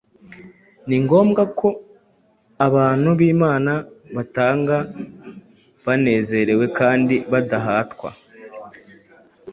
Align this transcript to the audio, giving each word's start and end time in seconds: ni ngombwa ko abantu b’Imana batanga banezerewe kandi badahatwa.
ni 0.87 0.97
ngombwa 1.03 1.41
ko 1.59 1.67
abantu 2.67 3.09
b’Imana 3.19 3.71
batanga 4.15 4.77
banezerewe 5.85 6.65
kandi 6.79 7.15
badahatwa. 7.31 8.09